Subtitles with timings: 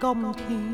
[0.00, 0.69] 今天。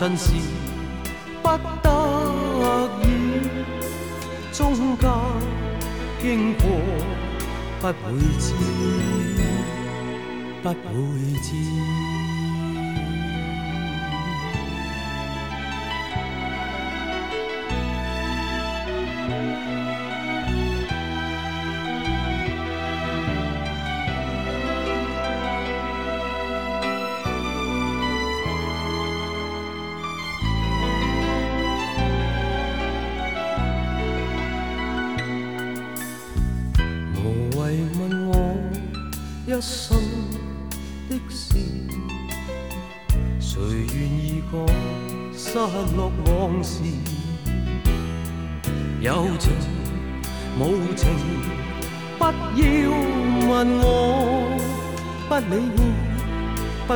[0.00, 0.32] 真是
[1.42, 1.48] 不
[1.82, 3.04] 得已
[4.50, 5.10] 中间
[6.22, 6.64] 经过
[7.82, 8.54] 不会知
[10.62, 10.74] 不会
[11.42, 12.09] 知。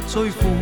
[0.07, 0.54] 最苦。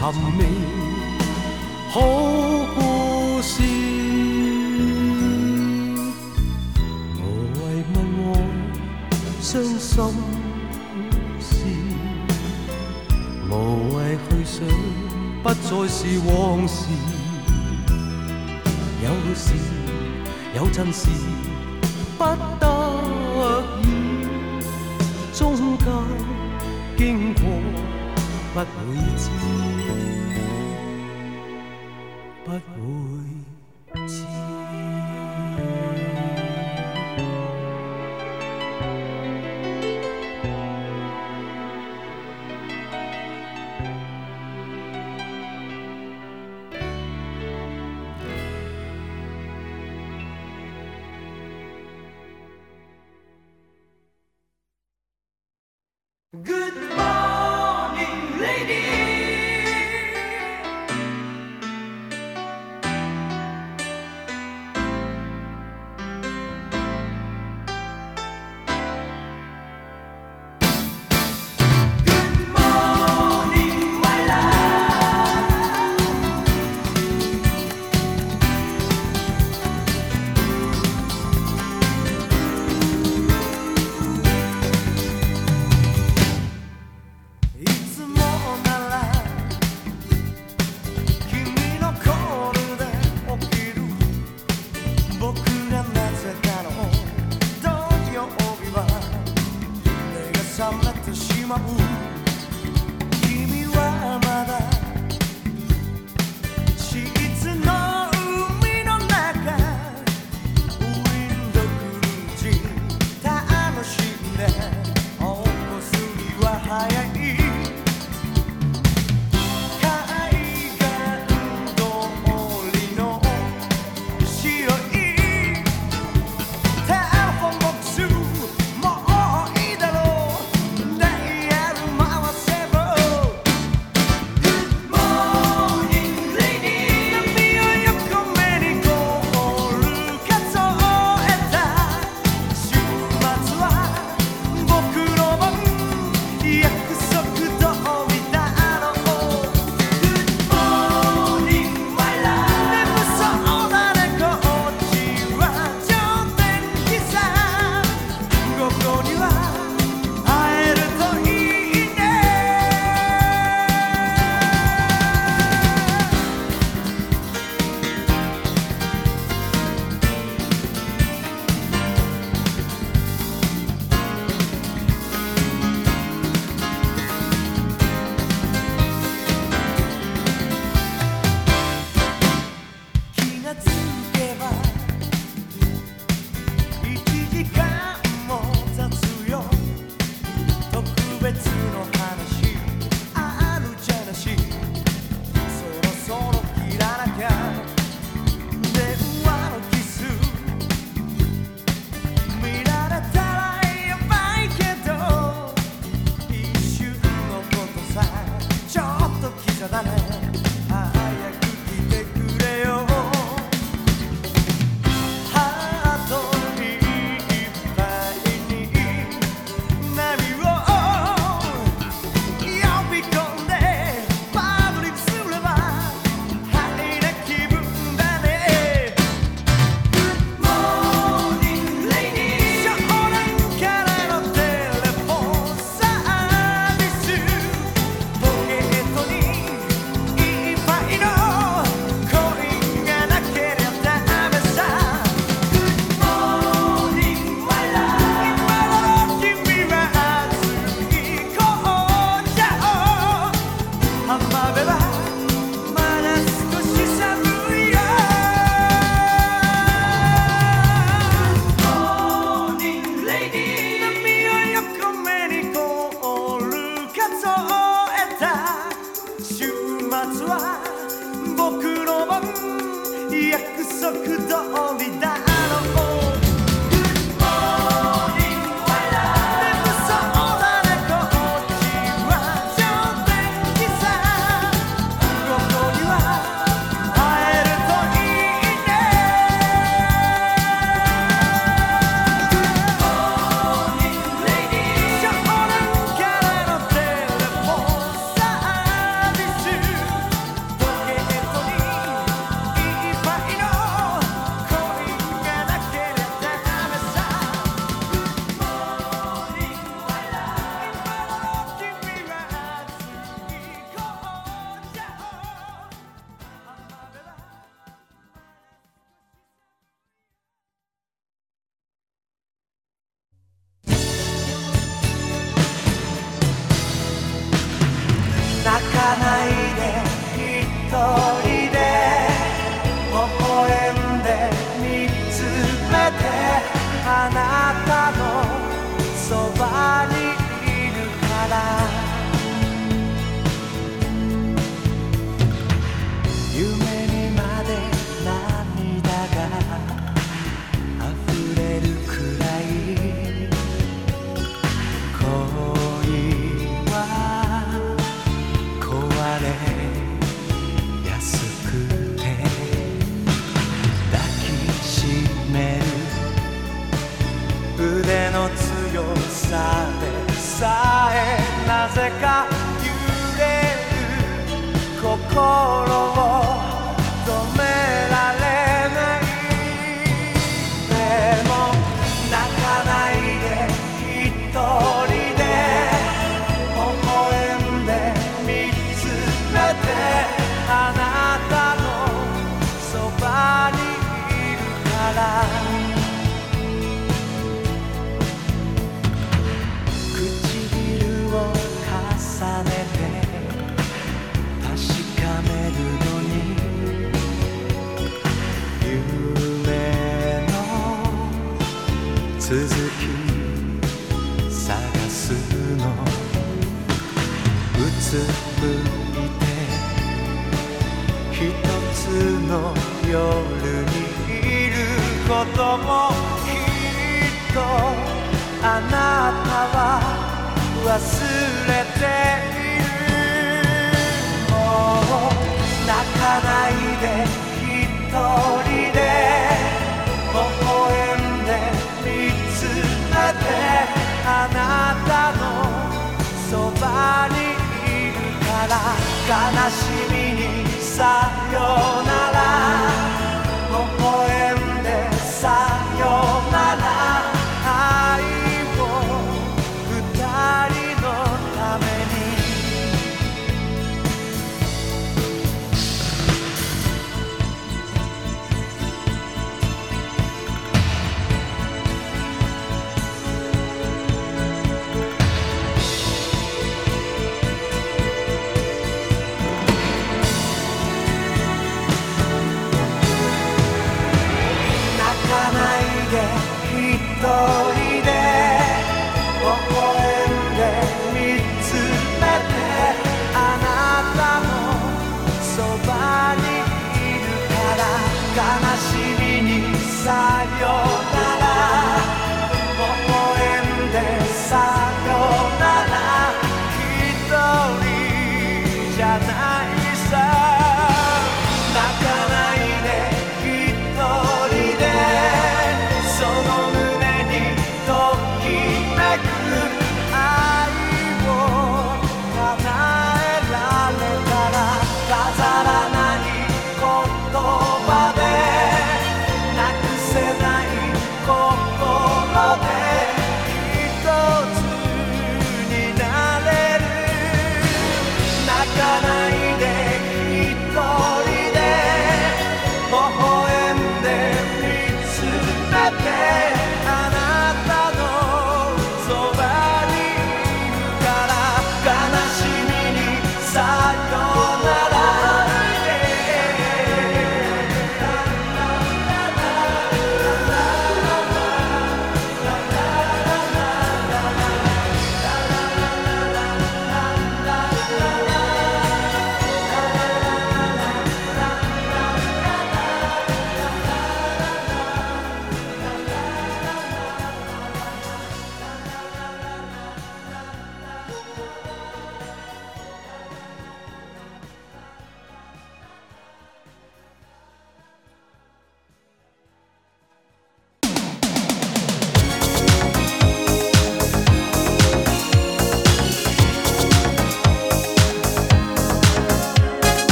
[0.00, 0.44] 寻觅
[1.90, 2.00] 好
[2.74, 3.62] 故事
[7.18, 7.22] 无
[7.60, 8.26] 谓问我
[9.42, 10.02] 伤心
[11.38, 11.52] 事
[13.50, 13.52] 无
[13.94, 14.66] 谓去想
[15.42, 16.86] 不再是往事。
[19.02, 19.52] 有时
[20.56, 21.10] 有阵时
[22.16, 22.24] 不
[22.58, 22.64] 得
[23.82, 23.84] 已
[25.34, 25.86] 中间
[26.96, 27.42] 经过
[28.54, 29.69] 不会知。
[101.50, 102.09] my boo.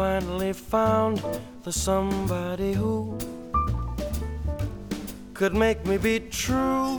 [0.00, 1.22] finally found
[1.62, 3.14] the somebody who
[5.34, 6.96] could make me be true,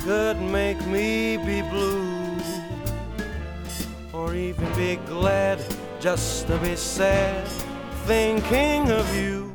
[0.00, 2.36] could make me be blue,
[4.12, 5.56] or even be glad
[6.00, 7.46] just to be sad
[8.06, 9.52] thinking of you.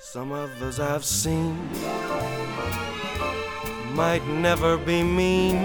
[0.00, 1.56] Some others I've seen
[3.94, 5.64] might never be mean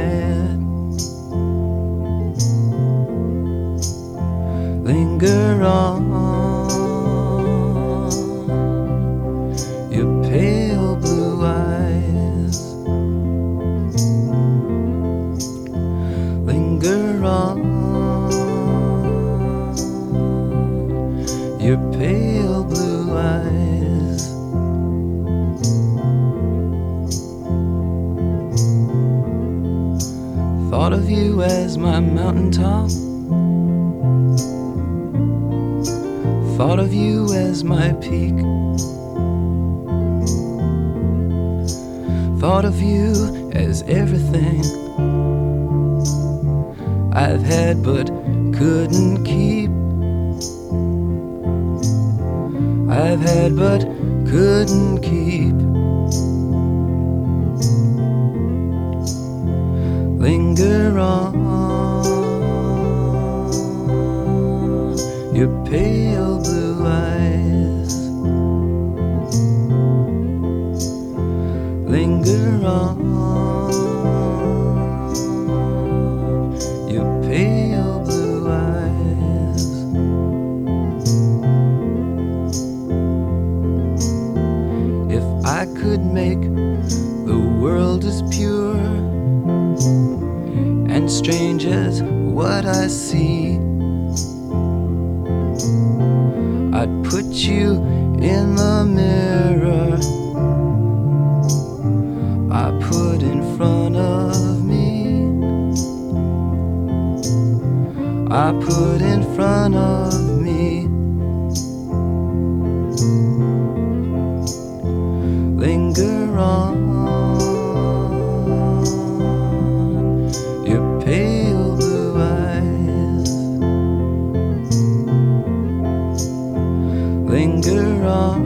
[127.31, 128.41] linger on.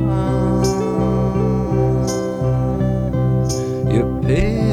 [3.91, 4.64] your pain.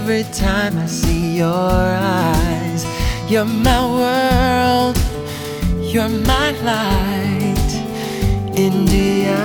[0.00, 2.86] Every time I see your eyes.
[3.28, 4.96] You're my world,
[5.92, 7.70] you're my light,
[8.56, 9.40] India.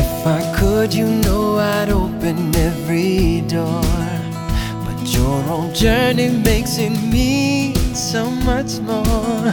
[0.00, 3.84] If I could, you know I'd open every door.
[4.84, 9.52] But your own journey makes it mean so much more.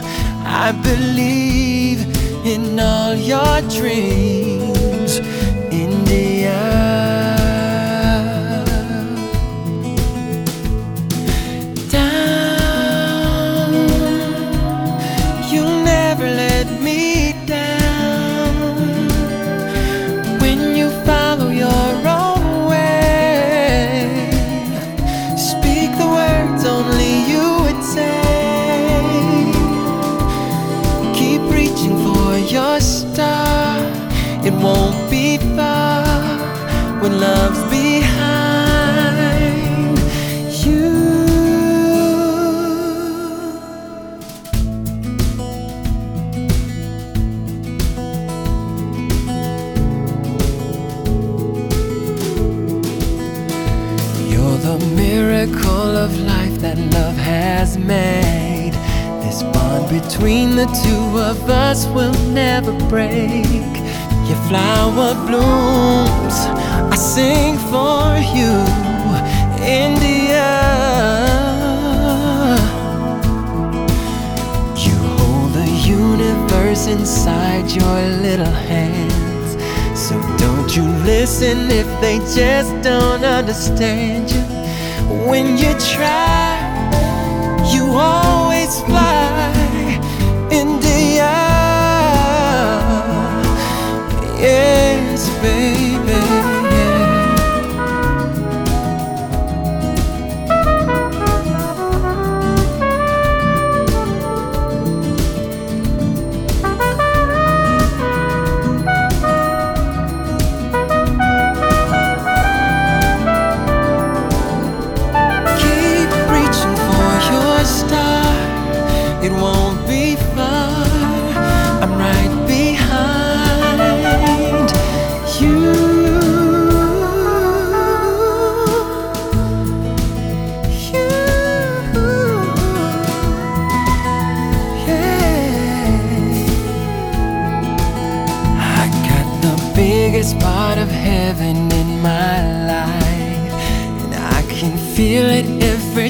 [0.64, 2.00] I believe
[2.46, 5.20] in all your dreams,
[57.86, 58.74] made.
[59.22, 63.72] This bond between the two of us will never break.
[64.28, 66.36] Your flower blooms,
[66.92, 68.54] I sing for you,
[69.62, 70.52] India.
[74.76, 79.56] You hold the universe inside your little hands.
[79.98, 84.42] So don't you listen if they just don't understand you.
[85.28, 86.61] When you try,
[87.94, 89.52] always fly,
[90.50, 91.32] India.
[94.38, 95.71] Yes, baby.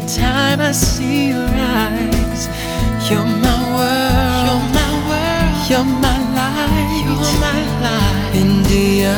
[0.07, 2.48] Time I see your eyes.
[3.09, 9.16] You're my world, you're my world, you're my light, you're my light, India,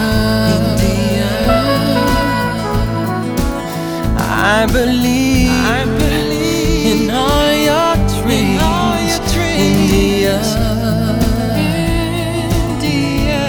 [0.57, 1.30] India.
[4.18, 9.93] I believe, I believe in all your dreams, all your dreams.
[9.93, 10.37] India.
[12.68, 13.45] India.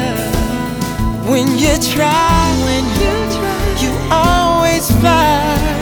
[1.30, 5.75] When you try, when you try, you always fly.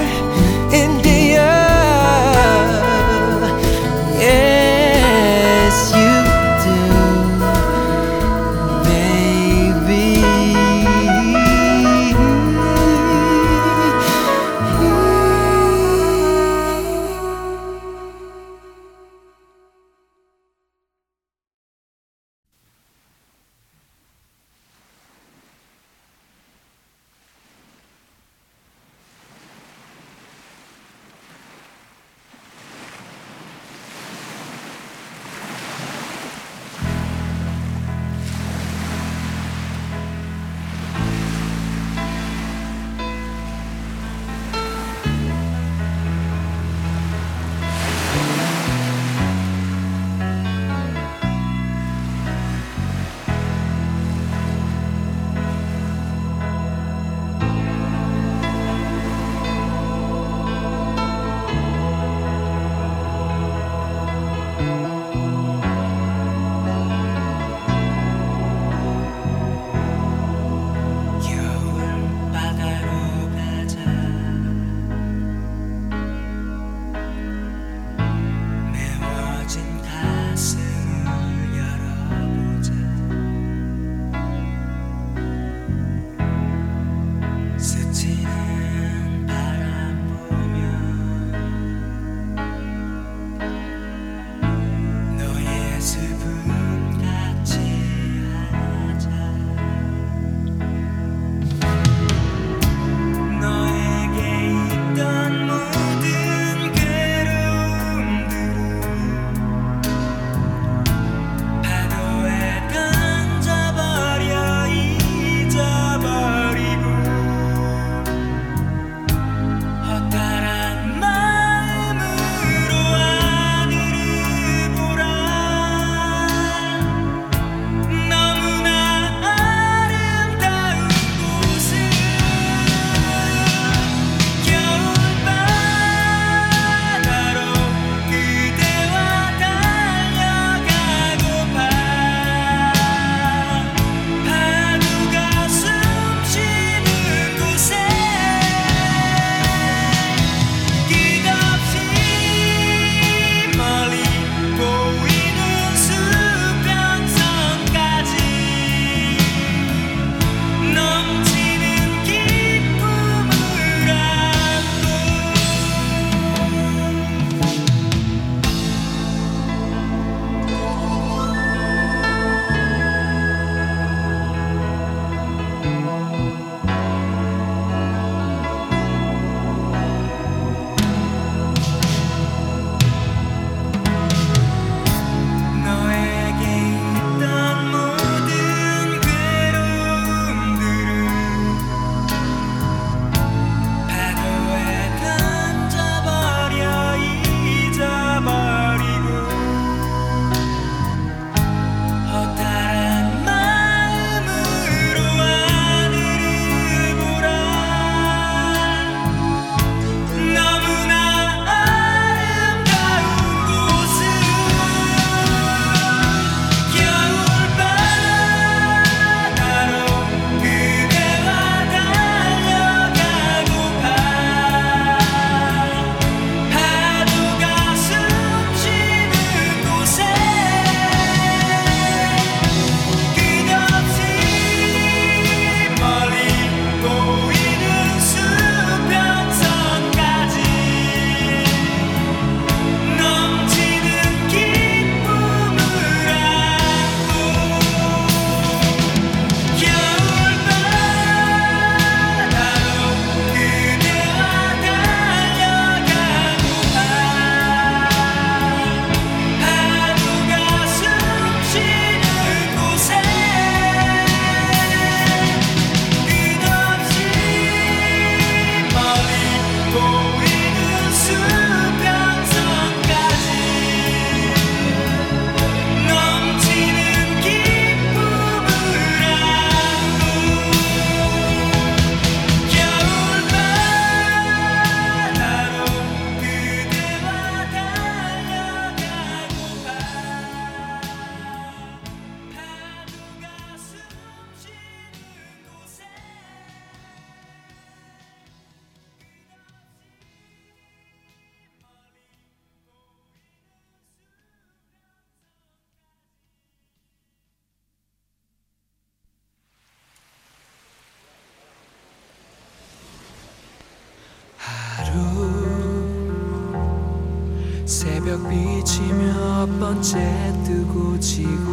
[319.45, 319.99] 몇 번째
[320.45, 321.51] 뜨고 지고.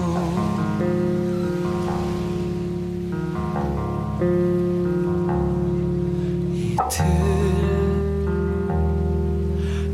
[6.54, 7.04] 이틀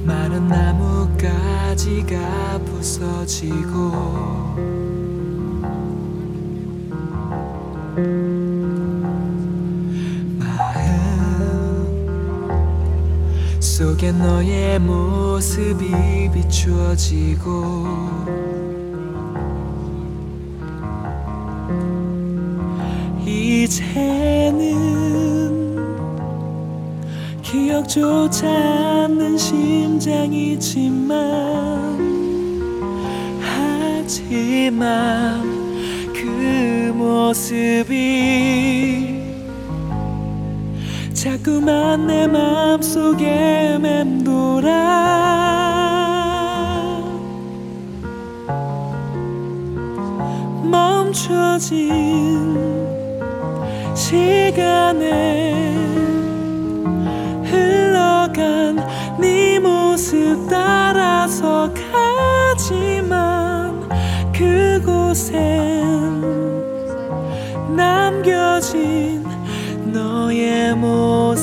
[0.05, 4.75] 마른 나뭇가지가 부서지고
[14.06, 17.86] 속에 너의 모습이 비추어지고
[23.24, 24.76] 이제는
[27.42, 28.46] 기억조차
[29.06, 31.16] 않는 심장이지만
[34.04, 35.42] 하지만
[36.12, 37.96] 그 모습이
[41.47, 44.66] 자꾸만 내 맘속에 맴돌아.
[50.64, 52.59] 멈춰진
[53.94, 55.52] 시간에
[57.44, 58.85] 흘러간
[59.20, 61.70] 네 모습 따라서
[62.56, 63.89] 가지만
[64.32, 65.75] 그곳엔
[70.47, 71.35] emo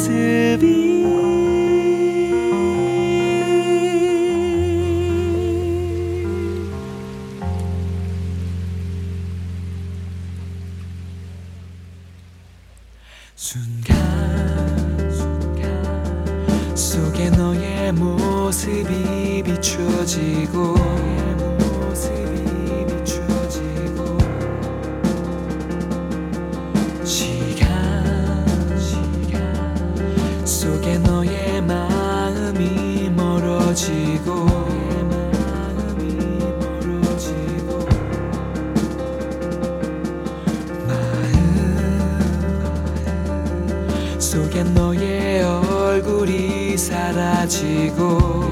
[44.24, 48.44] 속에 너의 얼굴이 사라지고.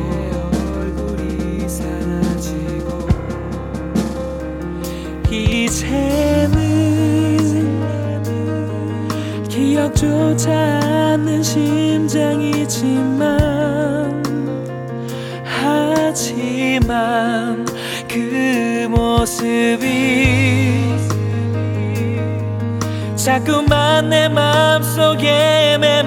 [5.32, 6.60] 이제는
[9.48, 12.22] 기억조차 않는 심장이지만
[15.44, 16.46] 하지만
[18.10, 20.01] 그 모습이
[23.24, 26.01] 자꾸만 내 맘속에 맴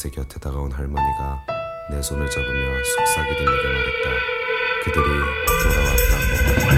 [0.00, 1.44] 새 곁에 다가온 할머니가
[1.90, 4.10] 내 손을 잡으며 속삭이듯 내게 말했다.
[4.82, 5.04] 그들이
[5.62, 6.69] 돌아왔다고.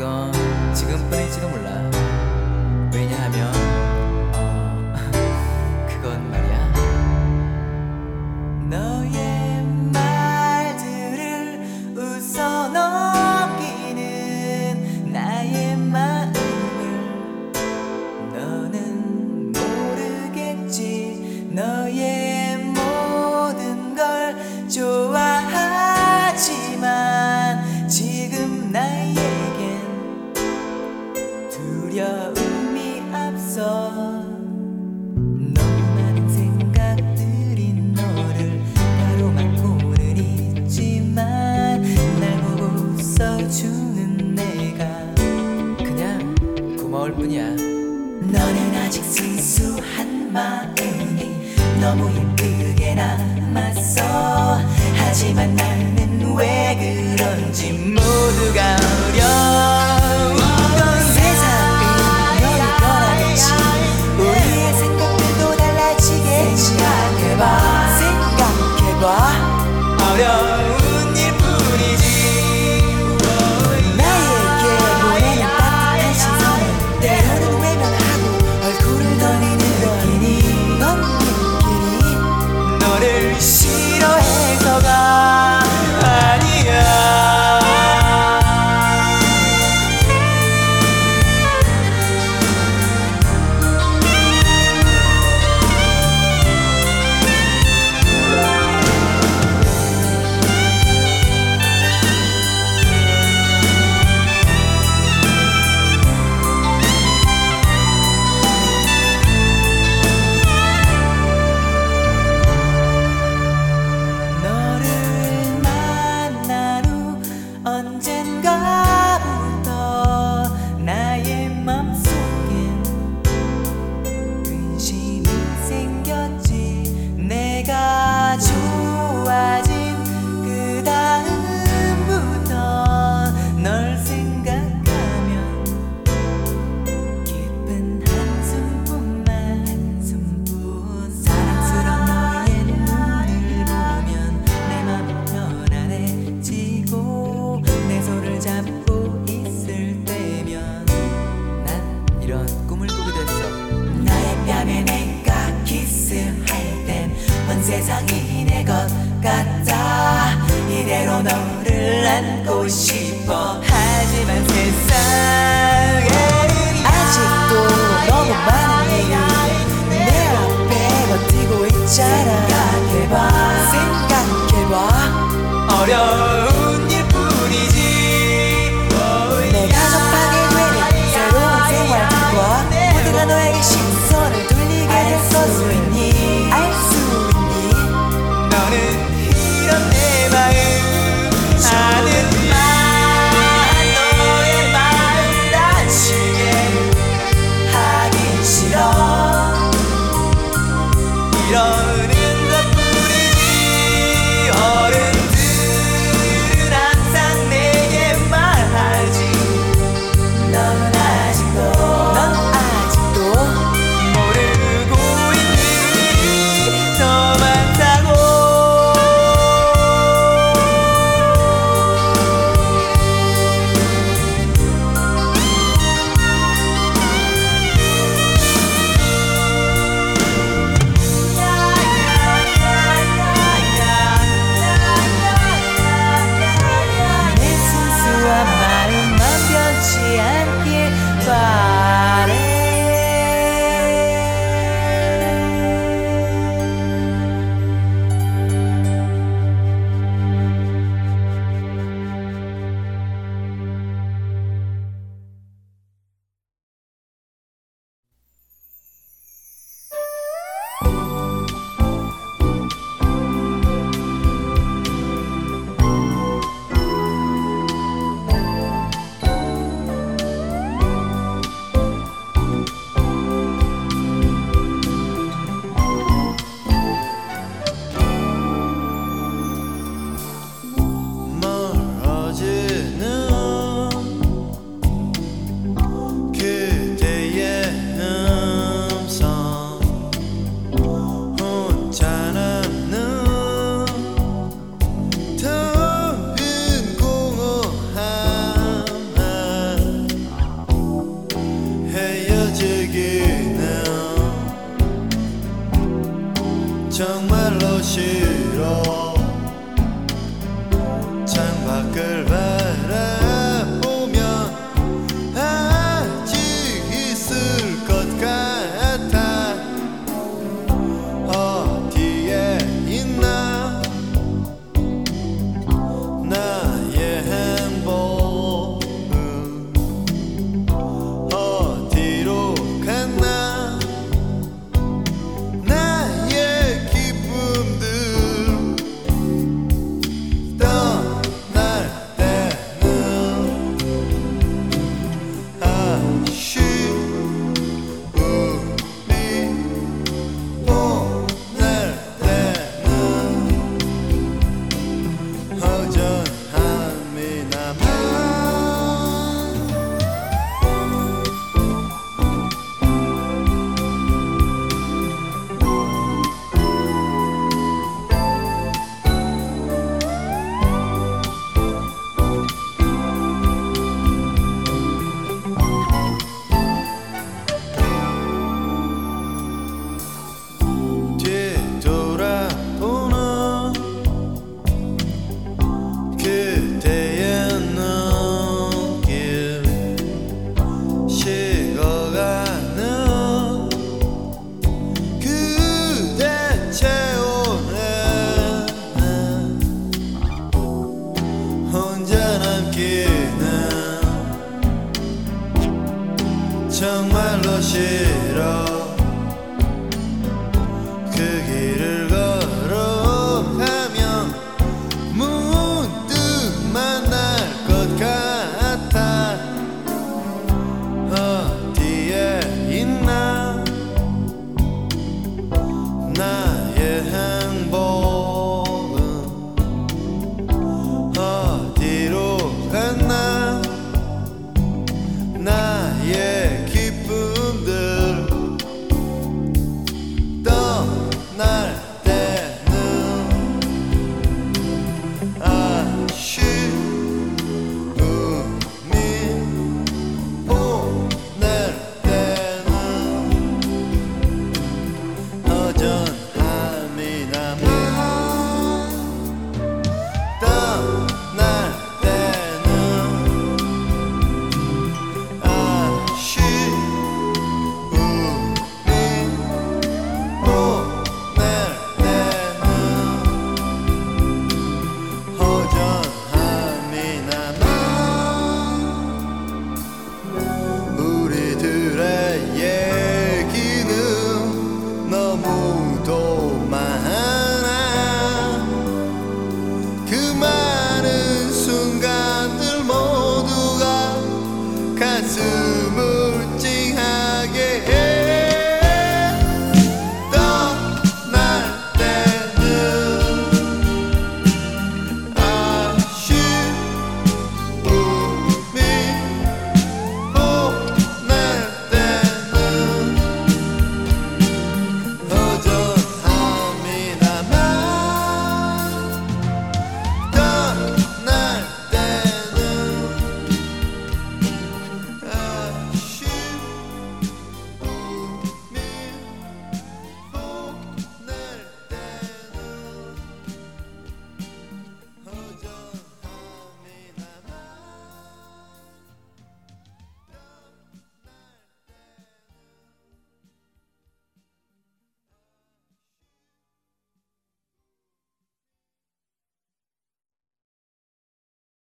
[0.00, 0.32] 건
[0.72, 1.90] 지금뿐일지도 몰라.
[2.94, 3.52] 왜냐하면
[4.34, 4.94] 어,
[5.86, 6.49] 그건 말이야.